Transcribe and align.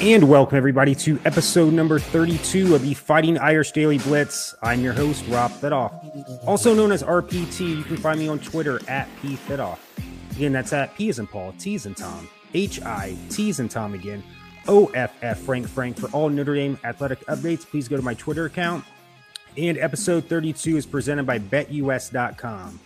And 0.00 0.28
welcome, 0.28 0.56
everybody, 0.56 0.94
to 0.94 1.18
episode 1.24 1.72
number 1.72 1.98
32 1.98 2.72
of 2.76 2.82
the 2.82 2.94
Fighting 2.94 3.36
Irish 3.36 3.72
Daily 3.72 3.98
Blitz. 3.98 4.54
I'm 4.62 4.80
your 4.80 4.92
host, 4.92 5.24
Rob 5.26 5.50
Fidoff. 5.50 6.46
Also 6.46 6.72
known 6.72 6.92
as 6.92 7.02
RPT, 7.02 7.78
you 7.78 7.82
can 7.82 7.96
find 7.96 8.20
me 8.20 8.28
on 8.28 8.38
Twitter 8.38 8.80
at 8.86 9.08
P 9.20 9.34
Fidoff. 9.34 9.80
Again, 10.36 10.52
that's 10.52 10.72
at 10.72 10.94
P 10.94 11.08
as 11.08 11.18
in 11.18 11.26
Paul, 11.26 11.52
T 11.58 11.74
as 11.74 11.84
in 11.84 11.96
Tom, 11.96 12.28
H 12.54 12.80
I 12.82 13.16
T 13.28 13.50
as 13.50 13.58
in 13.58 13.68
Tom 13.68 13.92
again, 13.92 14.22
O 14.68 14.86
F 14.94 15.12
F 15.20 15.40
Frank 15.40 15.68
Frank. 15.68 15.98
For 15.98 16.08
all 16.10 16.28
Notre 16.28 16.54
Dame 16.54 16.78
athletic 16.84 17.18
updates, 17.26 17.66
please 17.68 17.88
go 17.88 17.96
to 17.96 18.02
my 18.02 18.14
Twitter 18.14 18.44
account. 18.44 18.84
And 19.56 19.76
episode 19.78 20.26
32 20.26 20.76
is 20.76 20.86
presented 20.86 21.26
by 21.26 21.40
BetUS.com. 21.40 22.78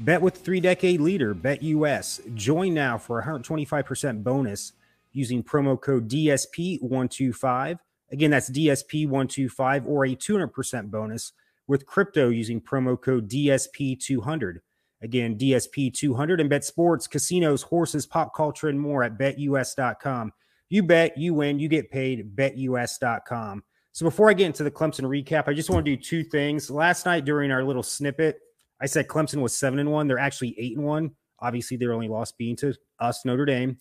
Bet 0.00 0.20
with 0.20 0.36
three 0.36 0.58
decade 0.58 1.00
leader, 1.00 1.36
BetUS. 1.36 2.34
Join 2.34 2.74
now 2.74 2.98
for 2.98 3.20
a 3.20 3.24
125% 3.24 4.24
bonus 4.24 4.72
using 5.18 5.42
promo 5.42 5.78
code 5.78 6.08
DSP125. 6.08 7.78
Again, 8.10 8.30
that's 8.30 8.48
DSP125 8.50 9.86
or 9.86 10.06
a 10.06 10.14
200% 10.14 10.90
bonus 10.90 11.32
with 11.66 11.84
crypto 11.84 12.30
using 12.30 12.60
promo 12.60 12.98
code 12.98 13.28
DSP200. 13.28 14.58
Again, 15.02 15.36
DSP200 15.36 16.40
and 16.40 16.48
bet 16.48 16.64
sports, 16.64 17.06
casinos, 17.06 17.62
horses, 17.62 18.06
pop 18.06 18.34
culture, 18.34 18.68
and 18.68 18.80
more 18.80 19.02
at 19.02 19.18
betus.com. 19.18 20.32
You 20.70 20.82
bet, 20.82 21.18
you 21.18 21.34
win, 21.34 21.58
you 21.58 21.68
get 21.68 21.90
paid, 21.90 22.34
betus.com. 22.34 23.62
So 23.92 24.04
before 24.04 24.30
I 24.30 24.34
get 24.34 24.46
into 24.46 24.64
the 24.64 24.70
Clemson 24.70 25.04
recap, 25.04 25.48
I 25.48 25.54
just 25.54 25.70
want 25.70 25.84
to 25.84 25.96
do 25.96 26.00
two 26.00 26.22
things. 26.22 26.70
Last 26.70 27.04
night 27.04 27.24
during 27.24 27.50
our 27.50 27.64
little 27.64 27.82
snippet, 27.82 28.38
I 28.80 28.86
said 28.86 29.08
Clemson 29.08 29.40
was 29.42 29.56
seven 29.56 29.80
and 29.80 29.90
one. 29.90 30.06
They're 30.06 30.18
actually 30.18 30.54
eight 30.58 30.76
and 30.76 30.86
one. 30.86 31.10
Obviously, 31.40 31.76
their 31.76 31.92
only 31.92 32.08
loss 32.08 32.32
being 32.32 32.56
to 32.56 32.74
us, 33.00 33.24
Notre 33.24 33.44
Dame. 33.44 33.78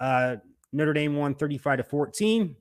Uh, 0.00 0.36
Notre 0.72 0.92
Dame 0.92 1.16
won 1.16 1.34
35 1.34 1.78
to 1.78 1.84
14. 1.84 2.56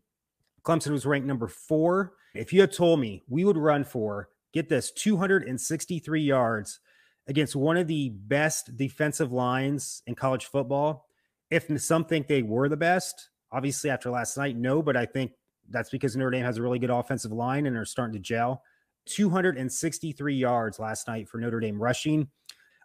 Clemson 0.64 0.92
was 0.92 1.06
ranked 1.06 1.28
number 1.28 1.48
four. 1.48 2.14
If 2.34 2.54
you 2.54 2.62
had 2.62 2.72
told 2.72 3.00
me 3.00 3.23
we 3.28 3.45
would 3.45 3.58
run 3.58 3.84
for, 3.84 4.30
get 4.54 4.70
this, 4.70 4.92
263 4.92 6.22
yards 6.22 6.80
against 7.28 7.56
one 7.56 7.78
of 7.78 7.88
the 7.88 8.09
best 8.09 8.76
defensive 8.78 9.32
lines 9.32 10.04
in 10.08 10.16
college 10.16 10.45
football, 10.45 11.08
if 11.50 11.67
some 11.82 12.06
think 12.06 12.28
they 12.28 12.44
were 12.44 12.70
the 12.70 12.78
best, 12.78 13.30
obviously 13.52 13.89
after 13.89 14.09
last 14.09 14.38
night, 14.38 14.56
no, 14.56 14.82
but 14.82 14.95
I 14.95 15.06
think 15.06 15.32
that's 15.70 15.89
because 15.89 16.16
Notre 16.16 16.32
Dame 16.32 16.45
has 16.45 16.58
a 16.58 16.62
really 16.62 16.80
good 16.80 16.89
offensive 16.89 17.32
line 17.32 17.66
and 17.66 17.76
are 17.76 17.86
starting 17.86 18.14
to 18.14 18.20
gel. 18.20 18.64
263 19.06 20.36
yards 20.36 20.80
last 20.80 21.08
night 21.08 21.28
for 21.28 21.38
Notre 21.38 21.59
Dame 21.59 21.82
rushing. 21.82 22.30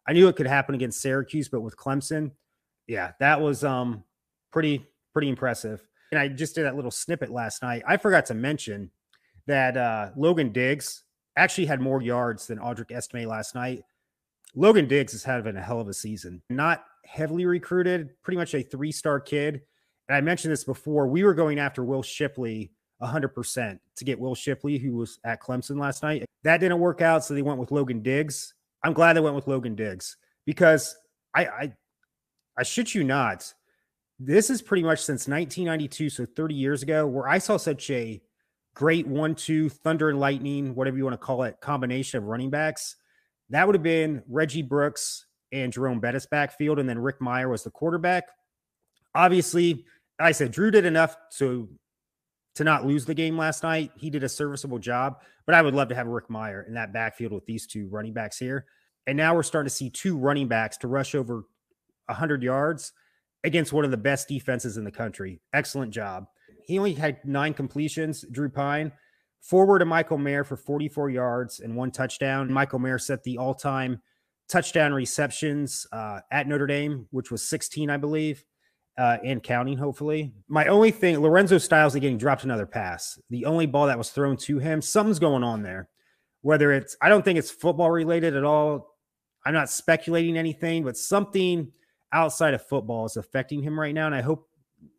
I 0.08 0.12
knew 0.12 0.28
it 0.28 0.36
could 0.36 0.46
happen 0.46 0.74
against 0.74 1.00
Syracuse, 1.00 1.48
but 1.48 1.60
with 1.60 1.76
Clemson, 1.76 2.32
yeah, 2.86 3.12
that 3.20 3.40
was 3.40 3.64
um 3.64 4.04
pretty 4.52 4.86
pretty 5.16 5.30
impressive. 5.30 5.88
And 6.12 6.20
I 6.20 6.28
just 6.28 6.54
did 6.54 6.66
that 6.66 6.76
little 6.76 6.90
snippet 6.90 7.30
last 7.30 7.62
night. 7.62 7.82
I 7.88 7.96
forgot 7.96 8.26
to 8.26 8.34
mention 8.34 8.90
that 9.46 9.74
uh, 9.74 10.10
Logan 10.14 10.52
Diggs 10.52 11.04
actually 11.38 11.64
had 11.64 11.80
more 11.80 12.02
yards 12.02 12.46
than 12.46 12.58
Audric 12.58 12.92
Estime 12.92 13.24
last 13.24 13.54
night. 13.54 13.82
Logan 14.54 14.86
Diggs 14.86 15.14
is 15.14 15.24
having 15.24 15.56
a 15.56 15.62
hell 15.62 15.80
of 15.80 15.88
a 15.88 15.94
season. 15.94 16.42
Not 16.50 16.84
heavily 17.06 17.46
recruited, 17.46 18.10
pretty 18.22 18.36
much 18.36 18.54
a 18.54 18.62
three 18.62 18.92
star 18.92 19.18
kid. 19.18 19.62
And 20.10 20.16
I 20.16 20.20
mentioned 20.20 20.52
this 20.52 20.64
before. 20.64 21.08
We 21.08 21.24
were 21.24 21.32
going 21.32 21.58
after 21.58 21.82
Will 21.82 22.02
Shipley 22.02 22.70
100% 23.00 23.78
to 23.96 24.04
get 24.04 24.20
Will 24.20 24.34
Shipley, 24.34 24.76
who 24.76 24.96
was 24.96 25.18
at 25.24 25.40
Clemson 25.40 25.80
last 25.80 26.02
night. 26.02 26.26
That 26.42 26.58
didn't 26.58 26.78
work 26.78 27.00
out. 27.00 27.24
So 27.24 27.32
they 27.32 27.40
went 27.40 27.58
with 27.58 27.70
Logan 27.70 28.02
Diggs. 28.02 28.52
I'm 28.84 28.92
glad 28.92 29.14
they 29.14 29.20
went 29.20 29.34
with 29.34 29.48
Logan 29.48 29.76
Diggs 29.76 30.18
because 30.44 30.94
I, 31.34 31.46
I, 31.46 31.72
I 32.58 32.64
shit 32.64 32.94
you 32.94 33.02
not 33.02 33.54
this 34.18 34.50
is 34.50 34.62
pretty 34.62 34.82
much 34.82 35.00
since 35.00 35.28
1992, 35.28 36.10
so 36.10 36.26
30 36.26 36.54
years 36.54 36.82
ago, 36.82 37.06
where 37.06 37.28
I 37.28 37.38
saw 37.38 37.56
such 37.56 37.90
a 37.90 38.20
great 38.74 39.06
one 39.06 39.34
two 39.34 39.68
thunder 39.68 40.08
and 40.08 40.18
lightning, 40.18 40.74
whatever 40.74 40.96
you 40.96 41.04
want 41.04 41.14
to 41.14 41.18
call 41.18 41.42
it, 41.42 41.60
combination 41.60 42.18
of 42.18 42.24
running 42.24 42.50
backs. 42.50 42.96
That 43.50 43.66
would 43.66 43.74
have 43.74 43.82
been 43.82 44.22
Reggie 44.28 44.62
Brooks 44.62 45.26
and 45.52 45.72
Jerome 45.72 46.00
Bettis 46.00 46.26
backfield, 46.26 46.78
and 46.78 46.88
then 46.88 46.98
Rick 46.98 47.20
Mirer 47.20 47.50
was 47.50 47.62
the 47.62 47.70
quarterback. 47.70 48.24
Obviously, 49.14 49.84
I 50.18 50.32
said 50.32 50.50
Drew 50.50 50.70
did 50.70 50.86
enough 50.86 51.16
to 51.38 51.68
to 52.54 52.64
not 52.64 52.86
lose 52.86 53.04
the 53.04 53.14
game 53.14 53.36
last 53.36 53.62
night. 53.62 53.90
He 53.96 54.08
did 54.08 54.24
a 54.24 54.28
serviceable 54.30 54.78
job, 54.78 55.18
but 55.44 55.54
I 55.54 55.60
would 55.60 55.74
love 55.74 55.88
to 55.88 55.94
have 55.94 56.06
Rick 56.06 56.28
Mirer 56.28 56.66
in 56.66 56.72
that 56.72 56.90
backfield 56.90 57.32
with 57.32 57.44
these 57.44 57.66
two 57.66 57.86
running 57.88 58.14
backs 58.14 58.38
here. 58.38 58.64
And 59.06 59.16
now 59.16 59.34
we're 59.34 59.42
starting 59.42 59.68
to 59.68 59.74
see 59.74 59.90
two 59.90 60.16
running 60.16 60.48
backs 60.48 60.78
to 60.78 60.88
rush 60.88 61.14
over 61.14 61.44
100 62.06 62.42
yards 62.42 62.92
against 63.46 63.72
one 63.72 63.84
of 63.84 63.92
the 63.92 63.96
best 63.96 64.28
defenses 64.28 64.76
in 64.76 64.84
the 64.84 64.90
country. 64.90 65.40
Excellent 65.54 65.92
job. 65.92 66.26
He 66.64 66.78
only 66.78 66.94
had 66.94 67.24
nine 67.24 67.54
completions, 67.54 68.24
Drew 68.32 68.48
Pyne. 68.50 68.92
Forward 69.40 69.78
to 69.78 69.84
Michael 69.84 70.18
Mayer 70.18 70.42
for 70.42 70.56
44 70.56 71.10
yards 71.10 71.60
and 71.60 71.76
one 71.76 71.92
touchdown. 71.92 72.52
Michael 72.52 72.80
Mayer 72.80 72.98
set 72.98 73.22
the 73.22 73.38
all 73.38 73.54
time 73.54 74.02
touchdown 74.48 74.92
receptions 74.92 75.86
uh, 75.92 76.20
at 76.32 76.48
Notre 76.48 76.66
Dame, 76.66 77.06
which 77.12 77.30
was 77.30 77.48
16, 77.48 77.88
I 77.88 77.96
believe, 77.96 78.44
uh, 78.98 79.18
and 79.24 79.40
counting, 79.40 79.78
hopefully. 79.78 80.32
My 80.48 80.66
only 80.66 80.90
thing, 80.90 81.20
Lorenzo 81.20 81.58
Styles 81.58 81.94
getting 81.94 82.18
dropped 82.18 82.42
another 82.42 82.66
pass. 82.66 83.20
The 83.30 83.44
only 83.44 83.66
ball 83.66 83.86
that 83.86 83.98
was 83.98 84.10
thrown 84.10 84.36
to 84.38 84.58
him, 84.58 84.82
something's 84.82 85.20
going 85.20 85.44
on 85.44 85.62
there. 85.62 85.88
Whether 86.42 86.72
it's, 86.72 86.96
I 87.00 87.08
don't 87.08 87.24
think 87.24 87.38
it's 87.38 87.50
football 87.50 87.92
related 87.92 88.34
at 88.34 88.44
all. 88.44 88.96
I'm 89.44 89.54
not 89.54 89.70
speculating 89.70 90.36
anything, 90.36 90.82
but 90.82 90.96
something 90.96 91.70
outside 92.12 92.54
of 92.54 92.66
football 92.66 93.06
is 93.06 93.16
affecting 93.16 93.62
him 93.62 93.78
right 93.78 93.94
now. 93.94 94.06
And 94.06 94.14
I 94.14 94.20
hope 94.20 94.48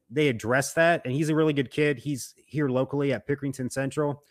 they 0.09 0.27
address 0.27 0.73
that. 0.73 1.01
And 1.05 1.13
he's 1.13 1.29
a 1.29 1.35
really 1.35 1.53
good 1.53 1.71
kid. 1.71 1.97
He's 1.97 2.33
here 2.37 2.69
locally 2.69 3.13
at 3.13 3.27
Pickerington 3.27 3.71
Central. 3.71 4.23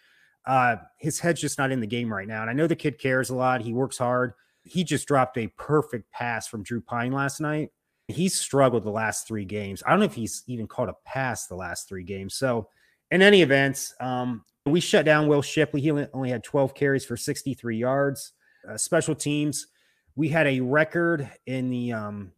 Uh, 0.45 0.77
his 0.99 1.19
head's 1.19 1.41
just 1.41 1.59
not 1.59 1.73
in 1.73 1.81
the 1.81 1.87
game 1.87 2.13
right 2.13 2.29
now. 2.29 2.43
And 2.43 2.51
I 2.51 2.53
know 2.53 2.67
the 2.67 2.77
kid 2.77 2.99
cares 2.99 3.31
a 3.31 3.35
lot. 3.35 3.61
He 3.61 3.73
works 3.73 3.99
hard. 3.99 4.33
He 4.63 4.85
just 4.85 5.07
dropped 5.09 5.37
a 5.39 5.49
perfect 5.57 6.11
pass 6.13 6.47
from 6.47 6.63
Drew 6.63 6.81
Pyne 6.81 7.13
last 7.13 7.41
night. 7.41 7.71
He's 8.09 8.39
struggled 8.39 8.85
the 8.85 8.91
last 8.91 9.27
three 9.27 9.45
games. 9.45 9.83
I 9.85 9.91
don't 9.91 9.99
know 9.99 10.07
if 10.07 10.15
he's 10.15 10.45
even 10.47 10.69
caught 10.69 10.89
a 10.89 10.95
pass 11.05 11.47
the 11.47 11.57
last 11.57 11.89
three 11.89 12.05
games. 12.05 12.35
So, 12.35 12.69
in 13.11 13.23
any 13.23 13.43
event, 13.43 13.93
um, 14.01 14.45
we 14.65 14.81
shut 14.81 15.05
down 15.05 15.29
Will 15.29 15.43
Shipley. 15.43 15.81
He 15.81 15.91
only 15.91 16.31
had 16.31 16.45
12 16.45 16.75
carries 16.75 17.05
for 17.05 17.17
63 17.17 17.77
yards. 17.77 18.33
Uh, 18.69 18.77
special 18.77 19.15
teams, 19.15 19.69
we 20.17 20.29
had 20.29 20.47
a 20.47 20.61
record 20.61 21.31
in 21.47 21.71
the 21.71 21.93
um, 21.93 22.33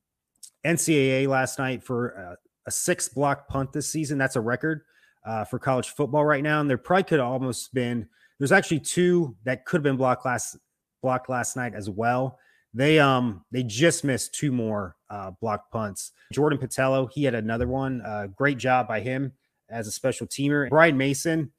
NCAA 0.64 1.26
last 1.28 1.58
night 1.58 1.82
for 1.82 2.10
a, 2.10 2.36
a 2.66 2.70
six 2.70 3.08
block 3.08 3.48
punt 3.48 3.72
this 3.72 3.88
season. 3.88 4.18
That's 4.18 4.36
a 4.36 4.40
record 4.40 4.82
uh, 5.24 5.44
for 5.44 5.58
college 5.58 5.90
football 5.90 6.24
right 6.24 6.42
now. 6.42 6.60
And 6.60 6.68
there 6.68 6.78
probably 6.78 7.04
could 7.04 7.18
have 7.18 7.28
almost 7.28 7.72
been, 7.74 8.08
there's 8.38 8.52
actually 8.52 8.80
two 8.80 9.36
that 9.44 9.64
could 9.64 9.78
have 9.78 9.84
been 9.84 9.96
blocked 9.96 10.24
last 10.24 10.56
blocked 11.02 11.28
last 11.28 11.56
night 11.56 11.74
as 11.74 11.88
well. 11.88 12.38
They 12.74 12.98
um 12.98 13.44
they 13.50 13.62
just 13.62 14.04
missed 14.04 14.34
two 14.34 14.52
more 14.52 14.96
uh, 15.10 15.30
blocked 15.40 15.72
punts. 15.72 16.12
Jordan 16.32 16.58
Botelho, 16.58 17.10
he 17.10 17.24
had 17.24 17.34
another 17.34 17.66
one. 17.66 18.02
Uh, 18.02 18.26
great 18.26 18.58
job 18.58 18.86
by 18.86 19.00
him 19.00 19.32
as 19.70 19.86
a 19.86 19.92
special 19.92 20.26
teamer. 20.26 20.68
Brian 20.68 20.96
Mason, 20.96 21.50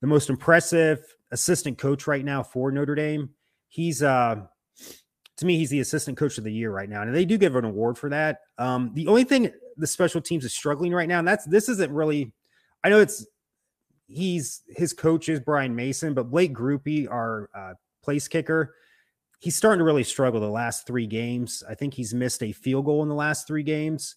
the 0.00 0.06
most 0.06 0.28
impressive 0.28 1.02
assistant 1.30 1.78
coach 1.78 2.06
right 2.06 2.24
now 2.24 2.42
for 2.42 2.72
Notre 2.72 2.94
Dame. 2.94 3.30
He's 3.68 4.02
uh 4.02 4.42
to 5.40 5.46
me, 5.46 5.56
he's 5.56 5.70
the 5.70 5.80
assistant 5.80 6.18
coach 6.18 6.36
of 6.36 6.44
the 6.44 6.52
year 6.52 6.70
right 6.70 6.88
now, 6.88 7.00
and 7.00 7.14
they 7.14 7.24
do 7.24 7.38
give 7.38 7.56
an 7.56 7.64
award 7.64 7.96
for 7.96 8.10
that. 8.10 8.40
Um, 8.58 8.90
the 8.92 9.06
only 9.06 9.24
thing 9.24 9.50
the 9.78 9.86
special 9.86 10.20
teams 10.20 10.44
is 10.44 10.52
struggling 10.52 10.92
right 10.92 11.08
now, 11.08 11.18
and 11.18 11.26
that's 11.26 11.46
this 11.46 11.70
isn't 11.70 11.90
really. 11.90 12.32
I 12.84 12.90
know 12.90 13.00
it's 13.00 13.26
he's 14.06 14.60
his 14.68 14.92
coach 14.92 15.30
is 15.30 15.40
Brian 15.40 15.74
Mason, 15.74 16.12
but 16.12 16.30
Blake 16.30 16.52
Grupe, 16.52 17.10
our 17.10 17.48
uh, 17.54 17.72
place 18.02 18.28
kicker, 18.28 18.74
he's 19.38 19.56
starting 19.56 19.78
to 19.78 19.84
really 19.84 20.04
struggle 20.04 20.40
the 20.42 20.48
last 20.48 20.86
three 20.86 21.06
games. 21.06 21.62
I 21.66 21.74
think 21.74 21.94
he's 21.94 22.12
missed 22.12 22.42
a 22.42 22.52
field 22.52 22.84
goal 22.84 23.02
in 23.02 23.08
the 23.08 23.14
last 23.14 23.46
three 23.46 23.62
games, 23.62 24.16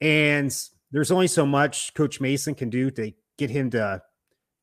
and 0.00 0.52
there's 0.90 1.12
only 1.12 1.28
so 1.28 1.46
much 1.46 1.94
Coach 1.94 2.20
Mason 2.20 2.56
can 2.56 2.68
do 2.68 2.90
to 2.90 3.12
get 3.38 3.48
him 3.48 3.70
to 3.70 4.02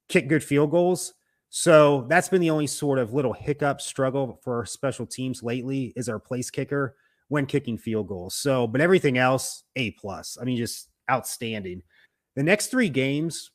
kick 0.10 0.28
good 0.28 0.44
field 0.44 0.72
goals. 0.72 1.14
So 1.54 2.06
that's 2.08 2.30
been 2.30 2.40
the 2.40 2.50
only 2.50 2.66
sort 2.66 2.98
of 2.98 3.14
little 3.14 3.34
hiccup 3.34 3.82
struggle 3.82 4.40
for 4.42 4.56
our 4.56 4.66
special 4.66 5.06
teams 5.06 5.44
lately 5.44 5.92
is 5.98 6.08
our 6.08 6.18
place 6.18 6.50
kicker 6.50 6.96
when 7.28 7.46
kicking 7.46 7.78
field 7.78 8.08
goals. 8.08 8.36
So, 8.36 8.68
but 8.68 8.80
everything 8.80 9.18
else, 9.18 9.66
A 9.76 9.92
plus. 9.92 10.38
I 10.40 10.46
mean, 10.46 10.56
just 10.56 10.88
outstanding. 11.12 11.82
The 12.38 12.44
next 12.44 12.68
three 12.68 12.88
games, 12.88 13.52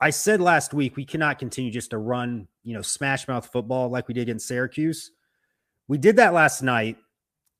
I 0.00 0.10
said 0.10 0.40
last 0.40 0.72
week 0.72 0.96
we 0.96 1.04
cannot 1.04 1.40
continue 1.40 1.72
just 1.72 1.90
to 1.90 1.98
run, 1.98 2.46
you 2.62 2.74
know, 2.74 2.82
smash 2.82 3.26
mouth 3.26 3.50
football 3.50 3.88
like 3.88 4.06
we 4.06 4.14
did 4.14 4.22
against 4.22 4.46
Syracuse. 4.46 5.10
We 5.88 5.98
did 5.98 6.14
that 6.16 6.32
last 6.32 6.62
night 6.62 6.96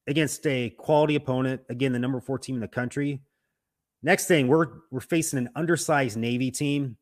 against 0.07 0.47
a 0.47 0.71
quality 0.71 1.17
opponent, 1.17 1.63
again, 1.69 1.93
the 1.93 1.99
number 1.99 2.21
four 2.21 2.39
team 2.39 2.55
in 2.55 2.61
the 2.61 2.69
country. 2.69 3.21
Next 4.01 4.27
thing, 4.27 4.47
we're 4.47 4.69
we're 4.93 5.01
facing 5.01 5.41
an 5.41 5.51
undersized 5.57 6.17
Navy 6.17 6.53
team. 6.53 6.99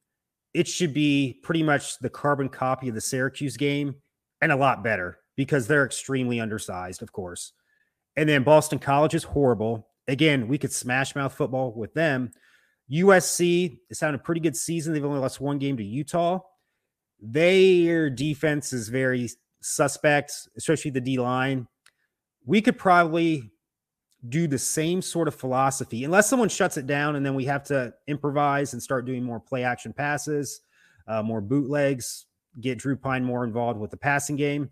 It 0.54 0.68
should 0.68 0.92
be 0.92 1.40
pretty 1.42 1.62
much 1.62 1.98
the 1.98 2.10
carbon 2.10 2.48
copy 2.48 2.88
of 2.88 2.94
the 2.94 3.00
Syracuse 3.00 3.56
game 3.56 3.94
and 4.40 4.52
a 4.52 4.56
lot 4.56 4.84
better 4.84 5.18
because 5.36 5.66
they're 5.66 5.86
extremely 5.86 6.40
undersized, 6.40 7.02
of 7.02 7.12
course. 7.12 7.52
And 8.16 8.28
then 8.28 8.42
Boston 8.42 8.78
College 8.78 9.14
is 9.14 9.24
horrible. 9.24 9.88
Again, 10.08 10.48
we 10.48 10.58
could 10.58 10.72
smash 10.72 11.14
mouth 11.14 11.32
football 11.32 11.72
with 11.74 11.94
them. 11.94 12.30
USC 12.90 13.78
is 13.88 14.00
having 14.00 14.16
a 14.16 14.22
pretty 14.22 14.40
good 14.40 14.56
season. 14.56 14.92
They've 14.92 15.04
only 15.04 15.20
lost 15.20 15.40
one 15.40 15.58
game 15.58 15.76
to 15.78 15.84
Utah. 15.84 16.40
Their 17.20 18.10
defense 18.10 18.72
is 18.72 18.88
very 18.88 19.30
suspect, 19.62 20.32
especially 20.56 20.90
the 20.90 21.00
D 21.00 21.18
line. 21.18 21.66
We 22.44 22.60
could 22.60 22.76
probably 22.76 23.52
do 24.28 24.46
the 24.46 24.58
same 24.58 25.02
sort 25.02 25.26
of 25.26 25.34
philosophy 25.34 26.04
unless 26.04 26.28
someone 26.28 26.48
shuts 26.48 26.76
it 26.76 26.86
down 26.86 27.16
and 27.16 27.26
then 27.26 27.34
we 27.34 27.44
have 27.44 27.64
to 27.64 27.92
improvise 28.06 28.72
and 28.72 28.82
start 28.82 29.04
doing 29.04 29.24
more 29.24 29.40
play 29.40 29.64
action 29.64 29.92
passes, 29.92 30.60
uh, 31.08 31.22
more 31.22 31.40
bootlegs, 31.40 32.26
get 32.60 32.78
Drew 32.78 32.96
Pyne 32.96 33.24
more 33.24 33.44
involved 33.44 33.80
with 33.80 33.90
the 33.90 33.96
passing 33.96 34.36
game. 34.36 34.70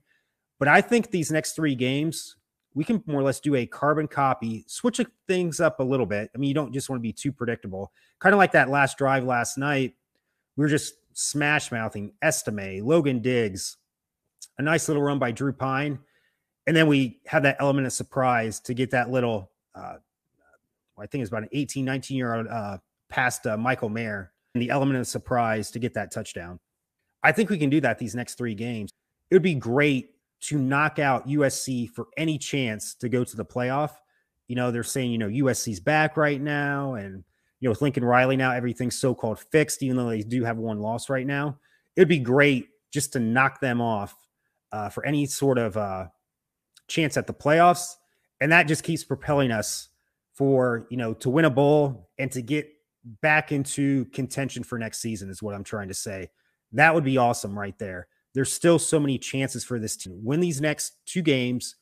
But 0.58 0.68
I 0.68 0.80
think 0.80 1.10
these 1.10 1.32
next 1.32 1.52
three 1.52 1.74
games, 1.74 2.36
we 2.74 2.84
can 2.84 3.02
more 3.06 3.20
or 3.20 3.24
less 3.24 3.40
do 3.40 3.56
a 3.56 3.66
carbon 3.66 4.06
copy, 4.06 4.64
switch 4.68 5.00
things 5.26 5.58
up 5.58 5.80
a 5.80 5.84
little 5.84 6.06
bit. 6.06 6.30
I 6.34 6.38
mean, 6.38 6.48
you 6.48 6.54
don't 6.54 6.72
just 6.72 6.88
want 6.88 7.00
to 7.00 7.02
be 7.02 7.12
too 7.12 7.32
predictable. 7.32 7.92
Kind 8.20 8.34
of 8.34 8.38
like 8.38 8.52
that 8.52 8.68
last 8.68 8.98
drive 8.98 9.24
last 9.24 9.58
night. 9.58 9.94
We 10.56 10.62
were 10.62 10.68
just 10.68 10.94
smash 11.14 11.72
mouthing 11.72 12.12
Estime, 12.22 12.84
Logan 12.84 13.20
Diggs, 13.20 13.78
a 14.58 14.62
nice 14.62 14.86
little 14.86 15.02
run 15.02 15.18
by 15.18 15.32
Drew 15.32 15.52
Pyne. 15.52 15.98
And 16.66 16.76
then 16.76 16.86
we 16.86 17.20
have 17.26 17.42
that 17.42 17.56
element 17.60 17.86
of 17.86 17.92
surprise 17.92 18.60
to 18.60 18.74
get 18.74 18.90
that 18.90 19.10
little, 19.10 19.50
uh, 19.74 19.96
I 20.98 21.06
think 21.06 21.22
it's 21.22 21.30
about 21.30 21.42
an 21.42 21.48
18, 21.52 21.84
19 21.84 22.16
year 22.16 22.34
old 22.34 22.46
uh, 22.46 22.78
past 23.08 23.46
uh, 23.46 23.56
Michael 23.56 23.88
Mayer, 23.88 24.32
and 24.54 24.62
the 24.62 24.70
element 24.70 24.98
of 24.98 25.06
surprise 25.06 25.70
to 25.70 25.78
get 25.78 25.94
that 25.94 26.10
touchdown. 26.10 26.58
I 27.22 27.32
think 27.32 27.50
we 27.50 27.58
can 27.58 27.70
do 27.70 27.80
that 27.80 27.98
these 27.98 28.14
next 28.14 28.34
three 28.34 28.54
games. 28.54 28.90
It 29.30 29.34
would 29.34 29.42
be 29.42 29.54
great 29.54 30.10
to 30.40 30.58
knock 30.58 30.98
out 30.98 31.28
USC 31.28 31.90
for 31.90 32.08
any 32.16 32.38
chance 32.38 32.94
to 32.96 33.08
go 33.08 33.24
to 33.24 33.36
the 33.36 33.44
playoff. 33.44 33.92
You 34.48 34.56
know, 34.56 34.70
they're 34.70 34.82
saying, 34.82 35.12
you 35.12 35.18
know, 35.18 35.28
USC's 35.28 35.80
back 35.80 36.16
right 36.16 36.40
now. 36.40 36.94
And, 36.94 37.22
you 37.60 37.68
know, 37.68 37.70
with 37.70 37.82
Lincoln 37.82 38.04
Riley 38.04 38.36
now, 38.36 38.52
everything's 38.52 38.98
so 38.98 39.14
called 39.14 39.38
fixed, 39.38 39.82
even 39.82 39.96
though 39.96 40.08
they 40.08 40.22
do 40.22 40.44
have 40.44 40.56
one 40.56 40.80
loss 40.80 41.08
right 41.08 41.26
now. 41.26 41.58
It'd 41.94 42.08
be 42.08 42.18
great 42.18 42.68
just 42.90 43.12
to 43.12 43.20
knock 43.20 43.60
them 43.60 43.80
off 43.80 44.14
uh, 44.72 44.88
for 44.88 45.04
any 45.04 45.26
sort 45.26 45.58
of 45.58 45.76
uh, 45.76 46.06
chance 46.90 47.16
at 47.16 47.26
the 47.26 47.32
playoffs. 47.32 47.94
And 48.40 48.52
that 48.52 48.68
just 48.68 48.84
keeps 48.84 49.04
propelling 49.04 49.50
us 49.50 49.88
for, 50.34 50.86
you 50.90 50.96
know, 50.96 51.14
to 51.14 51.30
win 51.30 51.46
a 51.46 51.50
bowl 51.50 52.10
and 52.18 52.30
to 52.32 52.42
get 52.42 52.68
back 53.22 53.52
into 53.52 54.04
contention 54.06 54.62
for 54.62 54.78
next 54.78 55.00
season, 55.00 55.30
is 55.30 55.42
what 55.42 55.54
I'm 55.54 55.64
trying 55.64 55.88
to 55.88 55.94
say. 55.94 56.30
That 56.72 56.94
would 56.94 57.04
be 57.04 57.16
awesome 57.16 57.58
right 57.58 57.78
there 57.78 58.08
there's 58.34 58.52
still 58.52 58.78
so 58.78 59.00
many 59.00 59.18
chances 59.18 59.64
for 59.64 59.78
this 59.78 59.96
team. 59.96 60.20
Win 60.22 60.40
these 60.40 60.60
next 60.60 60.94
two 61.06 61.22
games, 61.22 61.76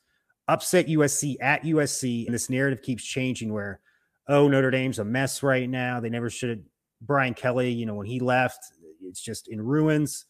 upset 0.47 0.87
USC 0.87 1.35
at 1.41 1.63
USC, 1.63 2.25
and 2.25 2.33
this 2.33 2.49
narrative 2.49 2.81
keeps 2.81 3.03
changing 3.03 3.53
where, 3.53 3.81
oh, 4.27 4.47
Notre 4.47 4.71
Dame's 4.71 4.99
a 4.99 5.05
mess 5.05 5.43
right 5.43 5.69
now. 5.69 5.99
They 5.99 6.09
never 6.09 6.29
should 6.29 6.49
have. 6.49 6.59
Brian 7.01 7.33
Kelly, 7.33 7.71
you 7.71 7.85
know, 7.85 7.95
when 7.95 8.07
he 8.07 8.19
left, 8.19 8.59
it's 9.03 9.21
just 9.21 9.47
in 9.47 9.61
ruins. 9.61 10.25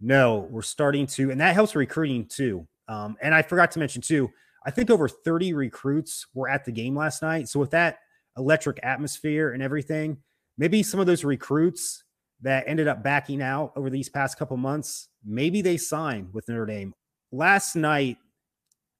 No, 0.00 0.48
we're 0.50 0.62
starting 0.62 1.06
to, 1.08 1.30
and 1.30 1.40
that 1.40 1.54
helps 1.54 1.76
recruiting 1.76 2.26
too. 2.26 2.66
Um, 2.88 3.16
and 3.22 3.34
I 3.34 3.42
forgot 3.42 3.70
to 3.72 3.78
mention 3.78 4.02
too, 4.02 4.30
I 4.66 4.70
think 4.70 4.90
over 4.90 5.08
30 5.08 5.52
recruits 5.52 6.26
were 6.34 6.48
at 6.48 6.64
the 6.64 6.72
game 6.72 6.96
last 6.96 7.22
night. 7.22 7.48
So 7.48 7.60
with 7.60 7.70
that 7.70 7.98
electric 8.36 8.80
atmosphere 8.82 9.52
and 9.52 9.62
everything, 9.62 10.18
maybe 10.56 10.82
some 10.82 11.00
of 11.00 11.06
those 11.06 11.24
recruits 11.24 12.04
that 12.42 12.64
ended 12.66 12.88
up 12.88 13.02
backing 13.02 13.42
out 13.42 13.72
over 13.76 13.90
these 13.90 14.08
past 14.08 14.38
couple 14.38 14.56
months, 14.56 15.08
maybe 15.24 15.62
they 15.62 15.76
sign 15.76 16.28
with 16.32 16.48
Notre 16.48 16.66
Dame. 16.66 16.94
Last 17.32 17.76
night, 17.76 18.18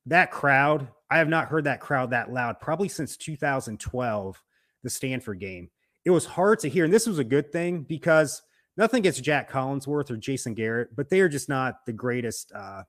that 0.06 0.30
crowd, 0.30 0.88
I 1.10 1.18
have 1.18 1.28
not 1.28 1.48
heard 1.48 1.64
that 1.64 1.80
crowd 1.80 2.10
that 2.10 2.32
loud 2.32 2.60
probably 2.60 2.88
since 2.88 3.16
2012, 3.16 4.42
the 4.82 4.90
Stanford 4.90 5.40
game. 5.40 5.70
It 6.04 6.10
was 6.10 6.26
hard 6.26 6.58
to 6.60 6.68
hear. 6.68 6.84
And 6.84 6.92
this 6.92 7.06
was 7.06 7.18
a 7.18 7.24
good 7.24 7.52
thing 7.52 7.82
because 7.82 8.42
nothing 8.76 9.02
gets 9.02 9.20
Jac 9.20 9.50
Collinsworth 9.50 10.10
or 10.10 10.16
Jason 10.16 10.54
Garrett, 10.54 10.94
but 10.94 11.08
they 11.08 11.20
are 11.20 11.28
just 11.28 11.48
not 11.48 11.86
the 11.86 11.92
greatest 11.92 12.52
uh, 12.54 12.82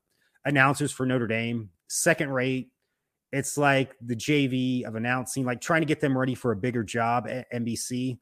announcers 0.45 0.91
for 0.91 1.05
Notre 1.05 1.27
Dame. 1.27 1.69
Second 1.87 2.31
rate. 2.31 2.69
It's 3.31 3.57
like 3.57 3.95
the 3.99 4.15
JV 4.15 4.85
of 4.85 4.95
announcing, 4.95 5.43
like 5.43 5.59
trying 5.59 5.81
to 5.81 5.85
get 5.85 5.99
them 5.99 6.17
ready 6.17 6.35
for 6.35 6.51
a 6.51 6.55
bigger 6.55 6.83
job 6.83 7.27
at 7.27 7.51
NBC 7.51 8.17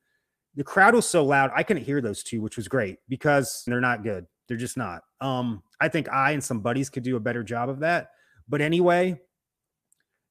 the 0.55 0.63
crowd 0.63 0.93
was 0.93 1.07
so 1.07 1.25
loud 1.25 1.51
I 1.55 1.63
couldn't 1.63 1.83
hear 1.83 2.01
those 2.01 2.23
two, 2.23 2.41
which 2.41 2.57
was 2.57 2.67
great 2.67 2.97
because 3.09 3.63
they're 3.65 3.81
not 3.81 4.03
good. 4.03 4.25
They're 4.47 4.57
just 4.57 4.77
not. 4.77 5.01
Um, 5.21 5.63
I 5.79 5.87
think 5.87 6.09
I 6.09 6.31
and 6.31 6.43
some 6.43 6.59
buddies 6.59 6.89
could 6.89 7.03
do 7.03 7.15
a 7.15 7.21
better 7.21 7.43
job 7.43 7.69
of 7.69 7.79
that. 7.79 8.09
But 8.47 8.61
anyway, 8.61 9.19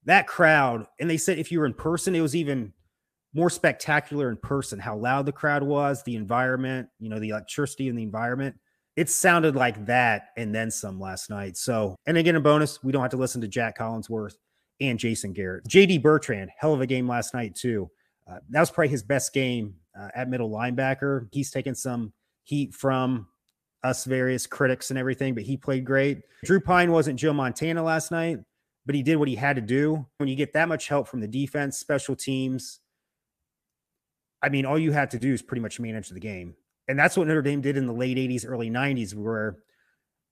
that 0.04 0.26
crowd, 0.26 0.86
and 1.00 1.08
they 1.08 1.16
said 1.16 1.38
if 1.38 1.50
you 1.50 1.60
were 1.60 1.66
in 1.66 1.74
person, 1.74 2.14
it 2.14 2.20
was 2.20 2.36
even 2.36 2.72
more 3.34 3.50
spectacular 3.50 4.28
in 4.28 4.36
person. 4.36 4.78
How 4.78 4.96
loud 4.96 5.26
the 5.26 5.32
crowd 5.32 5.62
was, 5.62 6.02
the 6.02 6.16
environment, 6.16 6.88
you 7.00 7.08
know, 7.08 7.18
the 7.18 7.30
electricity 7.30 7.88
and 7.88 7.98
the 7.98 8.02
environment. 8.02 8.56
It 8.96 9.08
sounded 9.08 9.56
like 9.56 9.86
that 9.86 10.28
and 10.36 10.54
then 10.54 10.70
some 10.70 11.00
last 11.00 11.30
night. 11.30 11.56
So, 11.56 11.96
and 12.06 12.18
again, 12.18 12.36
a 12.36 12.40
bonus, 12.40 12.82
we 12.82 12.92
don't 12.92 13.02
have 13.02 13.10
to 13.12 13.16
listen 13.16 13.40
to 13.40 13.48
Jac 13.48 13.78
Collinsworth 13.78 14.34
and 14.80 14.98
Jason 14.98 15.32
Garrett. 15.32 15.64
JD 15.64 16.02
Bertrand, 16.02 16.50
hell 16.58 16.74
of 16.74 16.80
a 16.80 16.86
game 16.86 17.08
last 17.08 17.32
night, 17.32 17.54
too. 17.54 17.90
Uh, 18.30 18.38
that 18.50 18.60
was 18.60 18.70
probably 18.70 18.90
his 18.90 19.02
best 19.02 19.32
game 19.32 19.74
uh, 19.98 20.08
at 20.14 20.28
middle 20.28 20.50
linebacker. 20.50 21.28
He's 21.32 21.50
taken 21.50 21.74
some 21.74 22.12
heat 22.44 22.74
from 22.74 23.26
us 23.82 24.04
various 24.04 24.46
critics 24.46 24.90
and 24.90 24.98
everything, 24.98 25.34
but 25.34 25.42
he 25.42 25.56
played 25.56 25.84
great. 25.84 26.22
Drew 26.44 26.60
Pyne 26.60 26.92
wasn't 26.92 27.18
Joe 27.18 27.32
Montana 27.32 27.82
last 27.82 28.10
night, 28.10 28.38
but 28.86 28.94
he 28.94 29.02
did 29.02 29.16
what 29.16 29.28
he 29.28 29.34
had 29.34 29.56
to 29.56 29.62
do. 29.62 30.06
When 30.18 30.28
you 30.28 30.36
get 30.36 30.52
that 30.52 30.68
much 30.68 30.88
help 30.88 31.08
from 31.08 31.20
the 31.20 31.28
defense, 31.28 31.78
special 31.78 32.14
teams, 32.14 32.80
I 34.42 34.48
mean, 34.48 34.66
all 34.66 34.78
you 34.78 34.92
had 34.92 35.10
to 35.12 35.18
do 35.18 35.32
is 35.32 35.42
pretty 35.42 35.62
much 35.62 35.80
manage 35.80 36.08
the 36.08 36.20
game. 36.20 36.54
And 36.92 36.98
that's 36.98 37.16
what 37.16 37.26
Notre 37.26 37.42
Dame 37.42 37.60
did 37.60 37.76
in 37.76 37.86
the 37.86 37.92
late 37.92 38.16
80s, 38.16 38.44
early 38.46 38.70
90s, 38.70 39.14
where 39.14 39.58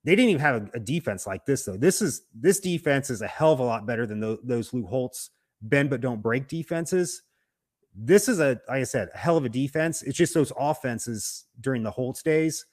they 0.05 0.15
didn't 0.15 0.31
even 0.31 0.41
have 0.41 0.63
a, 0.63 0.77
a 0.77 0.81
defense 0.81 1.27
like 1.27 1.45
this, 1.45 1.65
though. 1.65 1.77
This 1.77 2.01
is 2.01 2.23
this 2.35 2.61
defense 2.61 3.11
is 3.11 3.23
a 3.23 3.27
hell 3.27 3.53
of 3.53 3.61
a 3.61 3.65
lot 3.65 3.87
better 3.87 4.07
than 4.07 4.21
those, 4.21 4.39
those 4.45 4.73
Lou 4.73 4.87
Holtz 4.87 5.31
bend 5.63 5.91
but 5.91 6.01
don't 6.01 6.23
break 6.23 6.49
defenses 6.49 7.23
this 7.95 8.29
is 8.29 8.41
a 8.41 8.61
like 8.69 8.81
I 8.81 8.85
said, 8.85 9.09
a 9.15 9.19
hell 9.19 9.37
of 9.37 9.45
a 9.45 9.49
defense. 9.49 10.03
It's 10.03 10.17
just 10.17 10.35
those 10.35 10.53
offenses 10.59 11.47
during 11.61 11.83
the 11.83 11.91
Holtz 11.91 12.23
days, 12.23 12.67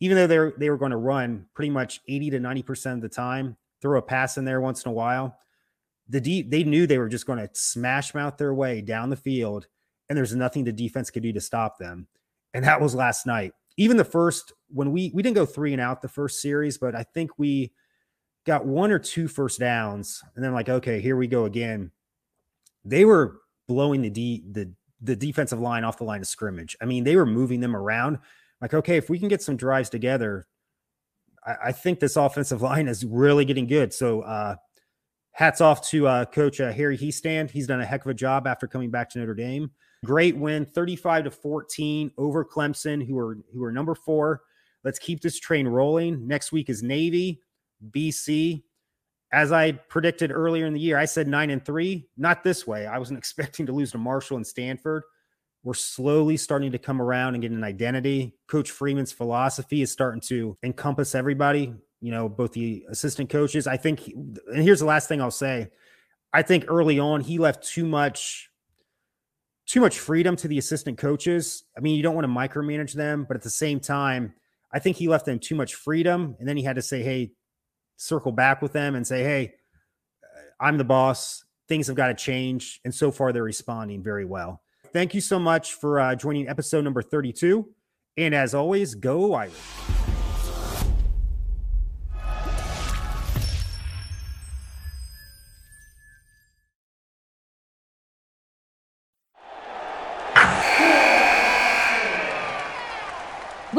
even 0.00 0.16
though 0.16 0.26
they're 0.26 0.52
they 0.56 0.70
were 0.70 0.78
going 0.78 0.90
to 0.90 0.96
run 0.96 1.46
pretty 1.54 1.70
much 1.70 2.00
80 2.08 2.30
to 2.30 2.40
90 2.40 2.62
percent 2.62 2.96
of 2.96 3.02
the 3.02 3.14
time, 3.14 3.56
throw 3.80 3.98
a 3.98 4.02
pass 4.02 4.38
in 4.38 4.44
there 4.44 4.60
once 4.60 4.84
in 4.84 4.90
a 4.90 4.94
while. 4.94 5.36
The 6.08 6.20
deep 6.20 6.50
they 6.50 6.64
knew 6.64 6.86
they 6.86 6.98
were 6.98 7.08
just 7.08 7.26
going 7.26 7.38
to 7.38 7.48
smash 7.52 8.14
mouth 8.14 8.36
their 8.36 8.54
way 8.54 8.80
down 8.80 9.10
the 9.10 9.16
field, 9.16 9.66
and 10.08 10.16
there's 10.16 10.34
nothing 10.34 10.64
the 10.64 10.72
defense 10.72 11.10
could 11.10 11.22
do 11.22 11.32
to 11.32 11.40
stop 11.40 11.78
them. 11.78 12.06
And 12.54 12.64
that 12.64 12.80
was 12.80 12.94
last 12.94 13.26
night. 13.26 13.52
Even 13.76 13.96
the 13.96 14.04
first 14.04 14.52
when 14.68 14.92
we 14.92 15.10
we 15.14 15.22
didn't 15.22 15.36
go 15.36 15.46
three 15.46 15.72
and 15.72 15.80
out 15.80 16.02
the 16.02 16.08
first 16.08 16.40
series, 16.40 16.78
but 16.78 16.94
I 16.94 17.02
think 17.02 17.38
we 17.38 17.72
got 18.44 18.66
one 18.66 18.90
or 18.90 18.98
two 18.98 19.28
first 19.28 19.60
downs, 19.60 20.22
and 20.34 20.44
then 20.44 20.52
like 20.52 20.68
okay, 20.68 21.00
here 21.00 21.16
we 21.16 21.26
go 21.26 21.44
again. 21.44 21.90
They 22.84 23.04
were 23.04 23.40
blowing 23.68 24.02
the 24.02 24.10
D 24.10 24.44
the 24.50 24.72
the 25.00 25.16
defensive 25.16 25.60
line 25.60 25.84
off 25.84 25.98
the 25.98 26.04
line 26.04 26.20
of 26.20 26.26
scrimmage. 26.26 26.76
I 26.80 26.84
mean, 26.84 27.04
they 27.04 27.16
were 27.16 27.26
moving 27.26 27.60
them 27.60 27.74
around. 27.74 28.18
Like, 28.60 28.74
okay, 28.74 28.96
if 28.96 29.10
we 29.10 29.18
can 29.18 29.28
get 29.28 29.42
some 29.42 29.56
drives 29.56 29.90
together, 29.90 30.46
I, 31.44 31.56
I 31.64 31.72
think 31.72 31.98
this 31.98 32.16
offensive 32.16 32.62
line 32.70 32.88
is 32.88 33.04
really 33.04 33.44
getting 33.44 33.66
good. 33.66 33.92
So 33.92 34.22
uh 34.22 34.56
hats 35.32 35.60
off 35.60 35.88
to 35.88 36.06
uh 36.06 36.24
coach 36.26 36.60
uh, 36.60 36.72
Harry 36.72 36.98
Hiestand. 36.98 37.50
He's 37.50 37.66
done 37.66 37.80
a 37.80 37.86
heck 37.86 38.04
of 38.04 38.10
a 38.10 38.14
job 38.14 38.46
after 38.46 38.66
coming 38.66 38.90
back 38.90 39.10
to 39.10 39.18
Notre 39.18 39.34
Dame. 39.34 39.70
Great 40.04 40.36
win, 40.36 40.64
35 40.66 41.24
to 41.24 41.30
14 41.30 42.10
over 42.18 42.44
Clemson, 42.44 43.06
who 43.06 43.18
are 43.18 43.38
who 43.52 43.62
are 43.62 43.72
number 43.72 43.94
four. 43.94 44.42
Let's 44.84 44.98
keep 44.98 45.20
this 45.20 45.38
train 45.38 45.68
rolling. 45.68 46.26
Next 46.26 46.50
week 46.50 46.68
is 46.68 46.82
Navy, 46.82 47.40
BC, 47.90 48.62
as 49.32 49.50
I 49.50 49.72
predicted 49.72 50.30
earlier 50.30 50.66
in 50.66 50.74
the 50.74 50.80
year, 50.80 50.98
I 50.98 51.06
said 51.06 51.26
nine 51.26 51.50
and 51.50 51.64
three. 51.64 52.06
Not 52.18 52.44
this 52.44 52.66
way. 52.66 52.86
I 52.86 52.98
wasn't 52.98 53.18
expecting 53.20 53.66
to 53.66 53.72
lose 53.72 53.92
to 53.92 53.98
Marshall 53.98 54.36
and 54.36 54.46
Stanford. 54.46 55.02
We're 55.64 55.74
slowly 55.74 56.36
starting 56.36 56.72
to 56.72 56.78
come 56.78 57.00
around 57.00 57.34
and 57.34 57.42
get 57.42 57.52
an 57.52 57.64
identity. 57.64 58.34
Coach 58.48 58.70
Freeman's 58.70 59.12
philosophy 59.12 59.80
is 59.80 59.92
starting 59.92 60.20
to 60.22 60.56
encompass 60.62 61.14
everybody, 61.14 61.72
you 62.00 62.10
know, 62.10 62.28
both 62.28 62.52
the 62.52 62.84
assistant 62.90 63.30
coaches. 63.30 63.66
I 63.66 63.76
think, 63.76 64.08
and 64.08 64.38
here's 64.62 64.80
the 64.80 64.86
last 64.86 65.08
thing 65.08 65.22
I'll 65.22 65.30
say 65.30 65.70
I 66.32 66.42
think 66.42 66.64
early 66.68 66.98
on, 66.98 67.20
he 67.20 67.38
left 67.38 67.62
too 67.62 67.86
much 67.86 68.50
too 69.72 69.80
much 69.80 70.00
freedom 70.00 70.36
to 70.36 70.48
the 70.48 70.58
assistant 70.58 70.98
coaches. 70.98 71.64
I 71.74 71.80
mean, 71.80 71.96
you 71.96 72.02
don't 72.02 72.14
want 72.14 72.26
to 72.26 72.28
micromanage 72.28 72.92
them, 72.92 73.24
but 73.26 73.38
at 73.38 73.42
the 73.42 73.48
same 73.48 73.80
time, 73.80 74.34
I 74.70 74.78
think 74.78 74.98
he 74.98 75.08
left 75.08 75.24
them 75.24 75.38
too 75.38 75.54
much 75.54 75.76
freedom. 75.76 76.36
And 76.38 76.46
then 76.46 76.58
he 76.58 76.62
had 76.62 76.76
to 76.76 76.82
say, 76.82 77.02
hey, 77.02 77.32
circle 77.96 78.32
back 78.32 78.60
with 78.60 78.74
them 78.74 78.94
and 78.94 79.06
say, 79.06 79.22
hey, 79.22 79.54
I'm 80.60 80.76
the 80.76 80.84
boss. 80.84 81.42
Things 81.68 81.86
have 81.86 81.96
got 81.96 82.08
to 82.08 82.14
change. 82.14 82.82
And 82.84 82.94
so 82.94 83.10
far, 83.10 83.32
they're 83.32 83.42
responding 83.42 84.02
very 84.02 84.26
well. 84.26 84.60
Thank 84.92 85.14
you 85.14 85.22
so 85.22 85.38
much 85.38 85.72
for 85.72 85.98
uh, 85.98 86.16
joining 86.16 86.48
episode 86.50 86.84
number 86.84 87.00
32. 87.00 87.66
And 88.18 88.34
as 88.34 88.54
always, 88.54 88.94
go 88.94 89.32
Irish. 89.32 89.54